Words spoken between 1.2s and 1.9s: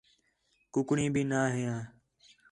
نہ ہیاں